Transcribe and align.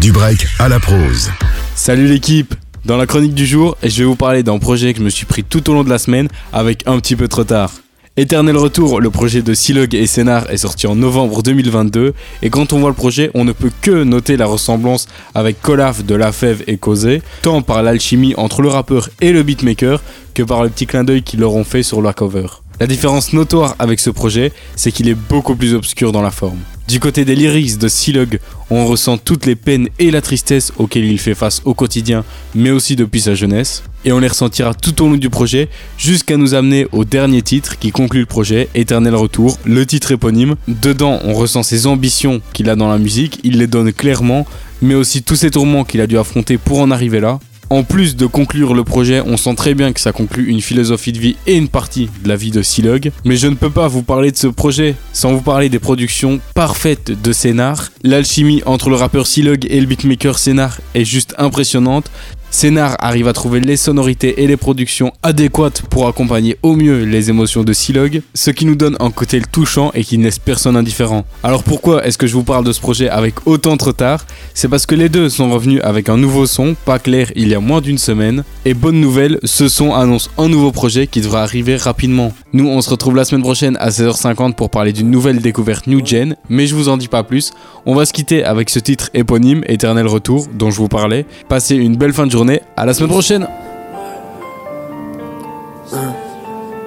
Du 0.00 0.12
break 0.12 0.46
à 0.60 0.68
la 0.68 0.78
prose. 0.78 1.28
Salut 1.74 2.06
l'équipe 2.06 2.54
Dans 2.84 2.96
la 2.96 3.06
chronique 3.06 3.34
du 3.34 3.44
jour, 3.44 3.76
je 3.82 3.98
vais 3.98 4.04
vous 4.04 4.14
parler 4.14 4.44
d'un 4.44 4.58
projet 4.58 4.92
que 4.92 5.00
je 5.00 5.04
me 5.04 5.10
suis 5.10 5.26
pris 5.26 5.42
tout 5.42 5.68
au 5.68 5.74
long 5.74 5.82
de 5.82 5.90
la 5.90 5.98
semaine 5.98 6.28
avec 6.52 6.86
un 6.86 7.00
petit 7.00 7.16
peu 7.16 7.26
de 7.26 7.34
retard. 7.34 7.72
Éternel 8.16 8.56
Retour, 8.56 9.00
le 9.00 9.10
projet 9.10 9.42
de 9.42 9.54
Silog 9.54 9.96
et 9.96 10.06
Scénar 10.06 10.48
est 10.50 10.58
sorti 10.58 10.86
en 10.86 10.94
novembre 10.94 11.42
2022 11.42 12.14
et 12.42 12.50
quand 12.50 12.72
on 12.72 12.78
voit 12.78 12.90
le 12.90 12.94
projet, 12.94 13.32
on 13.34 13.44
ne 13.44 13.50
peut 13.50 13.72
que 13.82 14.04
noter 14.04 14.36
la 14.36 14.46
ressemblance 14.46 15.08
avec 15.34 15.60
Colaf 15.62 16.04
de 16.04 16.14
La 16.14 16.30
Fève 16.30 16.62
et 16.68 16.76
Causé, 16.76 17.20
tant 17.42 17.62
par 17.62 17.82
l'alchimie 17.82 18.34
entre 18.36 18.62
le 18.62 18.68
rappeur 18.68 19.10
et 19.20 19.32
le 19.32 19.42
beatmaker 19.42 20.00
que 20.32 20.44
par 20.44 20.62
le 20.62 20.68
petit 20.68 20.86
clin 20.86 21.02
d'œil 21.02 21.22
qu'ils 21.24 21.40
leur 21.40 21.54
ont 21.54 21.64
fait 21.64 21.82
sur 21.82 22.02
leur 22.02 22.14
cover. 22.14 22.46
La 22.80 22.86
différence 22.86 23.32
notoire 23.32 23.74
avec 23.80 23.98
ce 23.98 24.08
projet, 24.08 24.52
c'est 24.76 24.92
qu'il 24.92 25.08
est 25.08 25.14
beaucoup 25.14 25.56
plus 25.56 25.74
obscur 25.74 26.12
dans 26.12 26.22
la 26.22 26.30
forme. 26.30 26.58
Du 26.86 27.00
côté 27.00 27.24
des 27.24 27.34
lyrics 27.34 27.76
de 27.76 27.88
Silog, 27.88 28.38
on 28.70 28.86
ressent 28.86 29.18
toutes 29.18 29.46
les 29.46 29.56
peines 29.56 29.88
et 29.98 30.12
la 30.12 30.22
tristesse 30.22 30.72
auxquelles 30.78 31.04
il 31.04 31.18
fait 31.18 31.34
face 31.34 31.60
au 31.64 31.74
quotidien, 31.74 32.24
mais 32.54 32.70
aussi 32.70 32.94
depuis 32.94 33.20
sa 33.20 33.34
jeunesse. 33.34 33.82
Et 34.04 34.12
on 34.12 34.20
les 34.20 34.28
ressentira 34.28 34.74
tout 34.74 35.02
au 35.02 35.08
long 35.08 35.16
du 35.16 35.28
projet, 35.28 35.68
jusqu'à 35.98 36.36
nous 36.36 36.54
amener 36.54 36.86
au 36.92 37.04
dernier 37.04 37.42
titre 37.42 37.80
qui 37.80 37.90
conclut 37.90 38.20
le 38.20 38.26
projet, 38.26 38.68
Éternel 38.76 39.16
Retour, 39.16 39.58
le 39.64 39.84
titre 39.84 40.12
éponyme. 40.12 40.54
Dedans, 40.68 41.18
on 41.24 41.34
ressent 41.34 41.64
ses 41.64 41.88
ambitions 41.88 42.40
qu'il 42.52 42.70
a 42.70 42.76
dans 42.76 42.88
la 42.88 42.98
musique, 42.98 43.40
il 43.42 43.58
les 43.58 43.66
donne 43.66 43.92
clairement, 43.92 44.46
mais 44.82 44.94
aussi 44.94 45.24
tous 45.24 45.34
ces 45.34 45.50
tourments 45.50 45.82
qu'il 45.82 46.00
a 46.00 46.06
dû 46.06 46.16
affronter 46.16 46.58
pour 46.58 46.78
en 46.78 46.92
arriver 46.92 47.18
là. 47.18 47.40
En 47.70 47.82
plus 47.82 48.16
de 48.16 48.24
conclure 48.24 48.72
le 48.72 48.82
projet, 48.82 49.20
on 49.20 49.36
sent 49.36 49.54
très 49.54 49.74
bien 49.74 49.92
que 49.92 50.00
ça 50.00 50.12
conclut 50.12 50.46
une 50.46 50.62
philosophie 50.62 51.12
de 51.12 51.18
vie 51.18 51.36
et 51.46 51.54
une 51.54 51.68
partie 51.68 52.08
de 52.22 52.28
la 52.28 52.34
vie 52.34 52.50
de 52.50 52.62
Silog. 52.62 53.12
Mais 53.26 53.36
je 53.36 53.46
ne 53.46 53.56
peux 53.56 53.68
pas 53.68 53.88
vous 53.88 54.02
parler 54.02 54.30
de 54.30 54.38
ce 54.38 54.46
projet 54.46 54.94
sans 55.12 55.34
vous 55.34 55.42
parler 55.42 55.68
des 55.68 55.78
productions 55.78 56.40
parfaites 56.54 57.10
de 57.10 57.30
Scénar. 57.30 57.90
L'alchimie 58.02 58.62
entre 58.64 58.88
le 58.88 58.96
rappeur 58.96 59.26
Silog 59.26 59.66
et 59.68 59.80
le 59.80 59.86
beatmaker 59.86 60.38
Scénar 60.38 60.78
est 60.94 61.04
juste 61.04 61.34
impressionnante. 61.36 62.10
Scénar 62.50 62.96
arrive 62.98 63.28
à 63.28 63.34
trouver 63.34 63.60
les 63.60 63.76
sonorités 63.76 64.42
et 64.42 64.46
les 64.46 64.56
productions 64.56 65.12
adéquates 65.22 65.82
pour 65.82 66.08
accompagner 66.08 66.56
au 66.62 66.74
mieux 66.74 67.04
les 67.04 67.28
émotions 67.28 67.62
de 67.62 67.74
Silog, 67.74 68.22
ce 68.32 68.50
qui 68.50 68.64
nous 68.64 68.74
donne 68.74 68.96
un 69.00 69.10
côté 69.10 69.42
touchant 69.52 69.90
et 69.94 70.02
qui 70.02 70.16
ne 70.16 70.24
laisse 70.24 70.38
personne 70.38 70.74
indifférent. 70.74 71.26
Alors 71.42 71.62
pourquoi 71.62 72.06
est-ce 72.06 72.16
que 72.16 72.26
je 72.26 72.32
vous 72.32 72.44
parle 72.44 72.64
de 72.64 72.72
ce 72.72 72.80
projet 72.80 73.10
avec 73.10 73.46
autant 73.46 73.76
de 73.76 73.84
retard? 73.84 74.24
C'est 74.54 74.68
parce 74.68 74.86
que 74.86 74.94
les 74.94 75.10
deux 75.10 75.28
sont 75.28 75.50
revenus 75.50 75.80
avec 75.84 76.08
un 76.08 76.16
nouveau 76.16 76.46
son, 76.46 76.74
pas 76.86 76.98
clair 76.98 77.30
il 77.36 77.48
y 77.48 77.54
a 77.54 77.60
moins 77.60 77.82
d'une 77.82 77.98
semaine, 77.98 78.44
et 78.64 78.72
bonne 78.72 78.98
nouvelle, 78.98 79.38
ce 79.44 79.68
son 79.68 79.94
annonce 79.94 80.30
un 80.38 80.48
nouveau 80.48 80.72
projet 80.72 81.06
qui 81.06 81.20
devra 81.20 81.42
arriver 81.42 81.76
rapidement. 81.76 82.32
Nous 82.54 82.66
on 82.66 82.80
se 82.80 82.88
retrouve 82.88 83.14
la 83.14 83.26
semaine 83.26 83.42
prochaine 83.42 83.76
à 83.78 83.90
16h50 83.90 84.54
pour 84.54 84.70
parler 84.70 84.94
d'une 84.94 85.10
nouvelle 85.10 85.40
découverte 85.40 85.86
New 85.86 86.04
Gen, 86.04 86.34
mais 86.48 86.66
je 86.66 86.74
vous 86.74 86.88
en 86.88 86.96
dis 86.96 87.08
pas 87.08 87.24
plus, 87.24 87.52
on 87.84 87.94
va 87.94 88.06
se 88.06 88.14
quitter 88.14 88.42
avec 88.42 88.70
ce 88.70 88.78
titre 88.78 89.10
éponyme, 89.12 89.62
Éternel 89.66 90.06
Retour, 90.06 90.46
dont 90.54 90.70
je 90.70 90.76
vous 90.76 90.88
parlais. 90.88 91.26
Passez 91.48 91.76
une 91.76 91.96
belle 91.96 92.14
fin 92.14 92.26
de 92.26 92.30
journée 92.30 92.37
journée. 92.38 92.62
À 92.76 92.86
la 92.86 92.94
semaine 92.94 93.10
prochaine. 93.10 93.48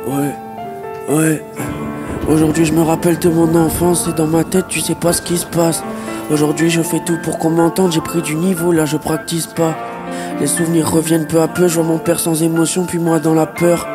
Ouais, 0.07 0.33
ouais. 1.09 1.45
Aujourd'hui, 2.29 2.63
je 2.65 2.71
me 2.71 2.81
rappelle 2.81 3.19
de 3.19 3.29
mon 3.29 3.53
enfance 3.55 4.07
et 4.07 4.13
dans 4.13 4.27
ma 4.27 4.45
tête, 4.45 4.67
tu 4.69 4.79
sais 4.79 4.95
pas 4.95 5.11
ce 5.11 5.21
qui 5.21 5.37
se 5.37 5.45
passe. 5.45 5.83
Aujourd'hui, 6.31 6.69
je 6.69 6.81
fais 6.81 7.01
tout 7.05 7.17
pour 7.21 7.37
qu'on 7.37 7.49
m'entende. 7.49 7.91
J'ai 7.91 7.99
pris 7.99 8.21
du 8.21 8.35
niveau, 8.35 8.71
là, 8.71 8.85
je 8.85 8.95
practice 8.95 9.47
pas. 9.47 9.75
Les 10.39 10.47
souvenirs 10.47 10.89
reviennent 10.89 11.27
peu 11.27 11.41
à 11.41 11.49
peu. 11.49 11.67
Je 11.67 11.75
vois 11.75 11.83
mon 11.83 11.97
père 11.97 12.19
sans 12.19 12.41
émotion, 12.41 12.85
puis 12.85 12.99
moi 12.99 13.19
dans 13.19 13.33
la 13.33 13.45
peur. 13.45 13.85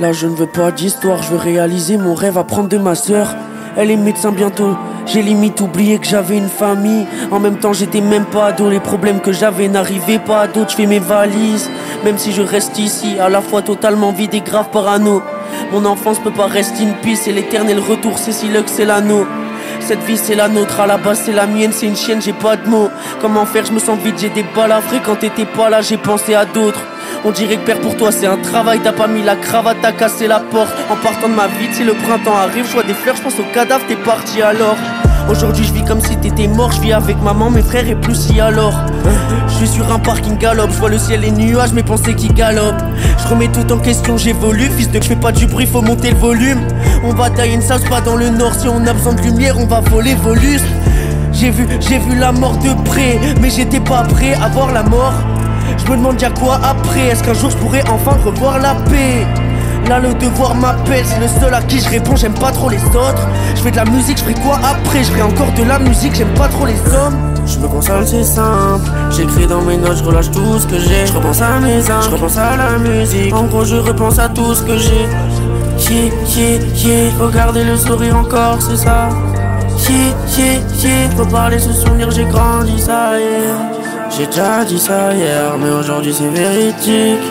Là, 0.00 0.12
je 0.12 0.26
ne 0.26 0.34
veux 0.34 0.50
pas 0.50 0.72
d'histoire. 0.72 1.22
Je 1.22 1.30
veux 1.30 1.38
réaliser 1.38 1.96
mon 1.96 2.14
rêve 2.14 2.38
à 2.38 2.44
prendre 2.44 2.68
de 2.68 2.78
ma 2.78 2.96
soeur. 2.96 3.36
Elle 3.76 3.92
est 3.92 3.96
médecin 3.96 4.32
bientôt. 4.32 4.74
J'ai 5.08 5.22
limite 5.22 5.60
oublié 5.60 5.98
que 5.98 6.06
j'avais 6.06 6.36
une 6.36 6.48
famille. 6.48 7.06
En 7.30 7.40
même 7.40 7.56
temps, 7.56 7.72
j'étais 7.72 8.00
même 8.00 8.26
pas 8.26 8.46
ado. 8.46 8.68
Les 8.68 8.80
problèmes 8.80 9.20
que 9.20 9.32
j'avais 9.32 9.68
n'arrivaient 9.68 10.18
pas 10.18 10.42
à 10.42 10.46
d'autres. 10.46 10.70
Je 10.70 10.76
fais 10.76 10.86
mes 10.86 10.98
valises. 10.98 11.70
Même 12.04 12.18
si 12.18 12.32
je 12.32 12.42
reste 12.42 12.78
ici, 12.78 13.18
à 13.18 13.28
la 13.28 13.40
fois 13.40 13.62
totalement 13.62 14.12
vide 14.12 14.34
et 14.34 14.40
grave 14.40 14.68
parano. 14.70 15.22
Mon 15.72 15.84
enfance 15.86 16.18
peut 16.18 16.30
pas 16.30 16.46
rester 16.46 16.82
une 16.82 16.94
piste. 16.94 17.24
C'est 17.24 17.32
l'éternel 17.32 17.78
retour. 17.78 18.18
C'est 18.18 18.32
si 18.32 18.48
c'est 18.66 18.84
l'anneau. 18.84 19.26
Cette 19.80 20.02
vie 20.04 20.18
c'est 20.18 20.34
la 20.34 20.48
nôtre, 20.48 20.80
à 20.80 20.86
la 20.86 20.98
base 20.98 21.22
c'est 21.24 21.32
la 21.32 21.46
mienne, 21.46 21.72
c'est 21.72 21.86
une 21.86 21.96
chienne, 21.96 22.20
j'ai 22.20 22.34
pas 22.34 22.56
de 22.56 22.68
mots. 22.68 22.90
Comment 23.22 23.46
faire, 23.46 23.64
je 23.64 23.72
me 23.72 23.78
sens 23.78 23.98
vide, 23.98 24.16
j'ai 24.18 24.28
des 24.28 24.44
balles 24.54 24.72
à 24.72 24.80
quand 25.04 25.16
t'étais 25.16 25.46
pas 25.46 25.70
là, 25.70 25.80
j'ai 25.80 25.96
pensé 25.96 26.34
à 26.34 26.44
d'autres. 26.44 26.82
On 27.24 27.30
dirait 27.32 27.56
que 27.56 27.66
père 27.66 27.80
pour 27.80 27.96
toi 27.96 28.12
c'est 28.12 28.26
un 28.26 28.36
travail, 28.36 28.80
t'as 28.82 28.92
pas 28.92 29.08
mis 29.08 29.22
la 29.22 29.36
cravate, 29.36 29.78
t'as 29.82 29.92
cassé 29.92 30.28
la 30.28 30.38
porte. 30.38 30.72
En 30.90 30.96
partant 30.96 31.28
de 31.28 31.34
ma 31.34 31.46
vie, 31.46 31.68
si 31.72 31.84
le 31.84 31.94
printemps 31.94 32.36
arrive, 32.36 32.66
je 32.66 32.72
vois 32.72 32.84
des 32.84 32.94
fleurs, 32.94 33.16
je 33.16 33.22
pense 33.22 33.38
au 33.38 33.44
cadavre, 33.52 33.84
t'es 33.88 33.96
parti 33.96 34.40
alors. 34.40 34.76
Aujourd'hui 35.28 35.64
je 35.64 35.72
vis 35.72 35.84
comme 35.84 36.00
si 36.00 36.16
t'étais 36.16 36.46
mort, 36.46 36.72
je 36.72 36.80
vis 36.80 36.92
avec 36.92 37.20
maman, 37.20 37.50
mes 37.50 37.62
frères 37.62 37.88
et 37.88 37.96
plus 37.96 38.14
si 38.14 38.40
alors. 38.40 38.74
Je 39.48 39.54
suis 39.54 39.68
sur 39.68 39.92
un 39.92 39.98
parking 39.98 40.38
galope, 40.38 40.70
je 40.72 40.78
vois 40.78 40.90
le 40.90 40.98
ciel 40.98 41.24
et 41.24 41.26
les 41.26 41.32
nuages, 41.32 41.72
mes 41.72 41.82
pensées 41.82 42.14
qui 42.14 42.28
galopent. 42.28 42.82
Je 43.22 43.28
remets 43.28 43.48
tout 43.48 43.70
en 43.72 43.78
question, 43.78 44.16
j'évolue, 44.16 44.70
fils 44.70 44.90
de 44.90 45.02
je 45.02 45.08
fais 45.08 45.16
pas 45.16 45.32
du 45.32 45.46
bruit, 45.46 45.66
faut 45.66 45.82
monter 45.82 46.10
le 46.10 46.16
volume. 46.16 46.60
On 47.04 47.12
va 47.12 47.30
tailler 47.30 47.54
une 47.54 47.62
sauce 47.62 47.84
pas 47.90 48.00
dans 48.00 48.16
le 48.16 48.30
nord, 48.30 48.54
si 48.54 48.68
on 48.68 48.86
a 48.86 48.92
besoin 48.92 49.14
de 49.14 49.22
lumière, 49.22 49.58
on 49.58 49.66
va 49.66 49.80
voler 49.80 50.14
volus. 50.14 50.62
J'ai 51.32 51.50
vu, 51.50 51.66
j'ai 51.80 51.98
vu 51.98 52.16
la 52.16 52.32
mort 52.32 52.56
de 52.58 52.72
près, 52.84 53.18
mais 53.40 53.50
j'étais 53.50 53.80
pas 53.80 54.04
prêt 54.04 54.34
à 54.34 54.48
voir 54.48 54.72
la 54.72 54.82
mort. 54.82 55.14
Je 55.78 55.90
me 55.90 55.96
demande 55.96 56.20
y'a 56.20 56.30
quoi 56.30 56.60
après, 56.62 57.08
est-ce 57.08 57.22
qu'un 57.22 57.34
jour 57.34 57.50
je 57.50 57.56
pourrais 57.56 57.82
enfin 57.88 58.16
revoir 58.24 58.58
la 58.58 58.74
paix? 58.74 59.26
Là 59.88 60.00
le 60.00 60.12
devoir 60.14 60.54
m'appelle, 60.54 61.04
c'est 61.06 61.18
le 61.18 61.28
seul 61.40 61.54
à 61.54 61.62
qui 61.62 61.80
je 61.80 61.88
réponds, 61.88 62.14
j'aime 62.14 62.34
pas 62.34 62.52
trop 62.52 62.68
les 62.68 62.84
autres. 62.84 63.26
Je 63.56 63.62
fais 63.62 63.70
de 63.70 63.76
la 63.76 63.86
musique, 63.86 64.18
je 64.18 64.22
ferai 64.24 64.34
quoi 64.34 64.56
après? 64.56 65.02
Je 65.02 65.10
ferai 65.10 65.22
encore 65.22 65.50
de 65.52 65.62
la 65.62 65.78
musique, 65.78 66.14
j'aime 66.14 66.34
pas 66.34 66.48
trop 66.48 66.66
les 66.66 66.78
hommes. 66.94 67.16
Je 67.46 67.58
me 67.58 67.68
console, 67.68 68.06
c'est 68.06 68.24
simple. 68.24 68.90
J'écris 69.10 69.46
dans 69.46 69.62
mes 69.62 69.78
notes, 69.78 69.96
je 69.96 70.04
relâche 70.04 70.30
tout 70.30 70.58
ce 70.58 70.66
que 70.66 70.78
j'ai. 70.78 71.06
Je 71.06 71.12
repense 71.14 71.40
à 71.40 71.58
mes 71.60 71.90
âmes, 71.90 72.02
je 72.02 72.10
repense 72.10 72.36
à 72.36 72.56
la 72.56 72.78
musique. 72.78 73.34
En 73.34 73.44
gros, 73.44 73.64
je 73.64 73.76
repense 73.76 74.18
à 74.18 74.28
tout 74.28 74.54
ce 74.54 74.62
que 74.62 74.76
j'ai. 74.76 75.08
Yeah, 75.90 76.12
yeah, 76.36 76.58
yeah. 76.74 77.12
Regardez 77.18 77.64
le 77.64 77.76
sourire 77.76 78.16
encore, 78.16 78.58
c'est 78.60 78.76
ça. 78.76 79.08
Yeah, 79.88 80.12
yeah, 80.36 80.60
yeah. 80.82 81.10
Faut 81.16 81.24
parler, 81.24 81.58
se 81.58 81.72
souvenir, 81.72 82.10
j'ai 82.10 82.26
grandi, 82.26 82.78
ça 82.78 83.18
yeah. 83.18 83.77
J'ai 84.10 84.26
déjà 84.26 84.64
dit 84.64 84.78
ça 84.78 85.14
hier, 85.14 85.56
mais 85.60 85.70
aujourd'hui 85.70 86.14
c'est 86.14 86.28
véridique. 86.28 87.26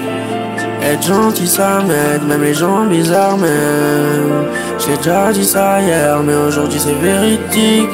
Être 0.81 1.03
gentil 1.03 1.47
ça 1.47 1.79
m'aide, 1.85 2.23
même 2.27 2.43
les 2.43 2.53
gens 2.53 2.85
bizarres 2.85 3.37
même 3.37 4.45
J'ai 4.79 4.95
déjà 4.97 5.31
dit 5.33 5.45
ça 5.45 5.81
hier, 5.81 6.19
mais 6.23 6.35
aujourd'hui 6.35 6.79
c'est 6.79 6.93
véridique. 6.93 7.89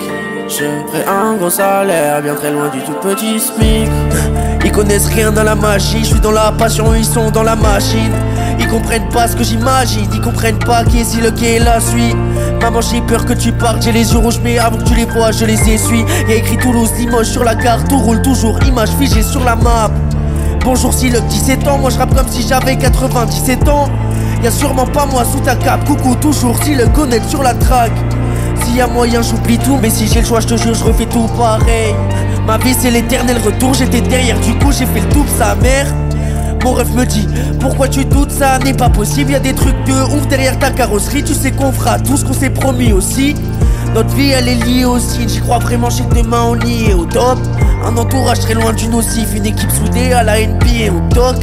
Je 0.47 0.65
ferai 0.91 1.05
un 1.07 1.35
gros 1.35 1.49
salaire, 1.49 2.21
bien 2.21 2.35
très 2.35 2.51
loin 2.51 2.69
du 2.69 2.79
tout 2.81 2.93
petit 3.01 3.39
SMIC. 3.39 3.89
Ils 4.65 4.71
connaissent 4.71 5.07
rien 5.07 5.31
dans 5.31 5.43
la 5.43 5.55
magie, 5.55 5.99
je 5.99 6.11
suis 6.11 6.19
dans 6.19 6.31
la 6.31 6.51
passion, 6.51 6.93
ils 6.93 7.05
sont 7.05 7.31
dans 7.31 7.43
la 7.43 7.55
machine. 7.55 8.13
Ils 8.59 8.67
comprennent 8.67 9.09
pas 9.09 9.27
ce 9.27 9.35
que 9.35 9.43
j'imagine, 9.43 10.07
ils 10.13 10.21
comprennent 10.21 10.59
pas 10.59 10.83
qui 10.83 10.99
est 10.99 11.03
si 11.05 11.21
le 11.21 11.31
qui 11.31 11.57
la 11.59 11.79
suite 11.79 12.15
Maman 12.63 12.79
j'ai 12.79 13.01
peur 13.01 13.25
que 13.25 13.33
tu 13.33 13.51
partes, 13.51 13.83
j'ai 13.83 13.91
les 13.91 14.13
yeux 14.13 14.19
rouges 14.19 14.39
mais 14.41 14.57
avant 14.57 14.77
que 14.77 14.83
tu 14.83 14.95
les 14.95 15.03
vois 15.03 15.31
je 15.33 15.43
les 15.43 15.69
essuie 15.69 16.05
Y'a 16.29 16.35
écrit 16.35 16.55
Toulouse, 16.55 16.91
Limoges 16.97 17.25
sur 17.25 17.43
la 17.43 17.55
carte, 17.55 17.89
tout 17.89 17.97
roule 17.97 18.21
toujours, 18.21 18.57
image 18.63 18.87
figée 18.97 19.21
sur 19.21 19.43
la 19.43 19.57
map 19.57 19.91
Bonjour 20.63 20.93
si 20.93 21.09
le 21.09 21.19
17 21.19 21.67
ans, 21.67 21.77
moi 21.77 21.89
je 21.89 21.97
rappe 21.97 22.15
comme 22.15 22.29
si 22.29 22.47
j'avais 22.47 22.77
97 22.77 23.67
ans. 23.67 23.89
Y'a 24.41 24.49
sûrement 24.49 24.85
pas 24.85 25.05
moi 25.05 25.25
sous 25.25 25.41
ta 25.41 25.57
cape, 25.57 25.83
coucou 25.83 26.15
toujours 26.15 26.55
si 26.63 26.73
le 26.73 26.87
connaît 26.87 27.19
sur 27.27 27.43
la 27.43 27.53
track. 27.53 27.91
S'il 28.63 28.77
y 28.77 28.81
a 28.81 28.87
moyen, 28.87 29.21
j'oublie 29.21 29.57
tout, 29.57 29.77
mais 29.81 29.89
si 29.89 30.07
j'ai 30.07 30.21
le 30.21 30.25
choix, 30.25 30.39
je 30.39 30.47
te 30.47 30.55
jure, 30.55 30.73
je 30.73 30.85
refais 30.85 31.05
tout 31.05 31.27
pareil. 31.37 31.93
Ma 32.47 32.57
vie 32.59 32.73
c'est 32.79 32.91
l'éternel 32.91 33.39
retour, 33.43 33.73
j'étais 33.73 33.99
derrière, 33.99 34.39
du 34.39 34.53
coup 34.55 34.71
j'ai 34.71 34.85
fait 34.85 35.01
le 35.01 35.09
tout 35.09 35.25
sa 35.37 35.53
mère. 35.55 35.87
Mon 36.63 36.73
rêve 36.73 36.95
me 36.95 37.05
dit, 37.05 37.27
pourquoi 37.59 37.89
tu 37.89 38.05
doutes, 38.05 38.31
ça 38.31 38.57
n'est 38.59 38.73
pas 38.73 38.89
possible, 38.89 39.31
y 39.31 39.35
a 39.35 39.39
des 39.39 39.53
trucs 39.53 39.83
de 39.83 40.15
ouf 40.15 40.27
derrière 40.27 40.57
ta 40.59 40.71
carrosserie, 40.71 41.23
tu 41.23 41.33
sais 41.33 41.51
qu'on 41.51 41.73
fera 41.73 41.99
tout 41.99 42.15
ce 42.15 42.23
qu'on 42.23 42.33
s'est 42.33 42.49
promis 42.49 42.93
aussi. 42.93 43.35
Notre 43.93 44.15
vie 44.15 44.31
elle 44.31 44.47
est 44.47 44.63
liée 44.63 44.85
aussi, 44.85 45.27
j'y 45.27 45.41
crois 45.41 45.59
vraiment, 45.59 45.89
que 45.89 46.15
demain 46.15 46.43
on 46.47 46.59
y 46.65 46.85
est 46.85 46.93
au 46.93 47.05
top. 47.05 47.37
Un 47.85 47.97
entourage 47.97 48.39
très 48.39 48.53
loin 48.53 48.71
du 48.71 48.87
nocif, 48.87 49.35
une 49.35 49.45
équipe 49.45 49.69
soudée 49.71 50.13
à 50.13 50.23
la 50.23 50.39
NBA 50.39 50.93
au 50.93 51.13
toc. 51.13 51.35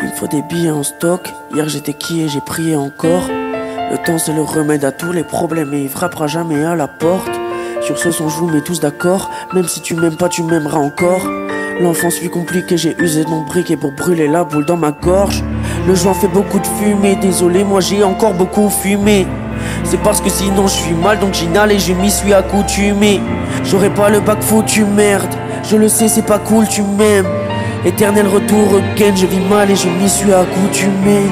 Il 0.00 0.08
me 0.08 0.12
faut 0.16 0.26
des 0.26 0.42
billets 0.42 0.70
en 0.70 0.82
stock. 0.82 1.32
Hier 1.54 1.68
j'étais 1.68 1.94
qui 1.94 2.22
et 2.22 2.28
j'ai 2.28 2.40
prié 2.40 2.74
encore. 2.74 3.28
Le 3.28 3.96
temps 4.04 4.18
c'est 4.18 4.34
le 4.34 4.42
remède 4.42 4.84
à 4.84 4.90
tous 4.90 5.12
les 5.12 5.22
problèmes 5.22 5.72
et 5.74 5.82
il 5.82 5.88
frappera 5.88 6.26
jamais 6.26 6.64
à 6.64 6.74
la 6.74 6.88
porte. 6.88 7.30
Sur 7.82 7.96
ce 7.98 8.10
son 8.10 8.28
je 8.28 8.36
vous 8.36 8.48
mets 8.48 8.62
tous 8.62 8.80
d'accord. 8.80 9.30
Même 9.54 9.68
si 9.68 9.80
tu 9.80 9.94
m'aimes 9.94 10.16
pas, 10.16 10.28
tu 10.28 10.42
m'aimeras 10.42 10.78
encore. 10.78 11.22
L'enfance 11.82 12.14
fut 12.14 12.28
compliquée, 12.28 12.76
j'ai 12.76 12.94
usé 13.00 13.24
de 13.24 13.28
mon 13.28 13.40
briquet 13.40 13.76
pour 13.76 13.90
brûler 13.90 14.28
la 14.28 14.44
boule 14.44 14.64
dans 14.64 14.76
ma 14.76 14.92
gorge. 14.92 15.42
Le 15.88 15.96
joint 15.96 16.14
fait 16.14 16.28
beaucoup 16.28 16.60
de 16.60 16.66
fumée, 16.78 17.16
désolé, 17.16 17.64
moi 17.64 17.80
j'ai 17.80 18.04
encore 18.04 18.34
beaucoup 18.34 18.70
fumé. 18.70 19.26
C'est 19.82 20.00
parce 20.00 20.20
que 20.20 20.30
sinon 20.30 20.68
je 20.68 20.74
suis 20.74 20.94
mal 20.94 21.18
donc 21.18 21.34
j'inhale 21.34 21.72
et 21.72 21.80
je 21.80 21.92
m'y 21.92 22.08
suis 22.08 22.32
accoutumé. 22.32 23.20
J'aurais 23.64 23.92
pas 23.92 24.10
le 24.10 24.20
bac 24.20 24.40
foutu 24.42 24.84
merde. 24.84 25.34
Je 25.68 25.76
le 25.76 25.88
sais 25.88 26.06
c'est 26.06 26.24
pas 26.24 26.38
cool 26.38 26.68
tu 26.68 26.82
m'aimes. 26.82 27.26
Éternel 27.84 28.28
retour 28.28 28.76
again 28.76 29.16
je 29.16 29.26
vis 29.26 29.40
mal 29.50 29.68
et 29.68 29.74
je 29.74 29.88
m'y 29.88 30.08
suis 30.08 30.32
accoutumé. 30.32 31.22